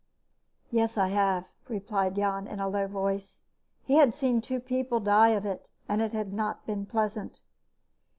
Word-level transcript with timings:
"Yes, 0.71 0.97
I 0.97 1.09
have," 1.09 1.51
replied 1.69 2.15
Jan 2.15 2.47
in 2.47 2.59
a 2.59 2.67
low 2.67 2.87
voice. 2.87 3.43
He 3.83 3.97
had 3.97 4.15
seen 4.15 4.41
two 4.41 4.59
people 4.59 4.99
die 4.99 5.27
of 5.29 5.45
it, 5.45 5.69
and 5.87 6.01
it 6.01 6.11
had 6.11 6.33
not 6.33 6.65
been 6.65 6.87
pleasant. 6.87 7.39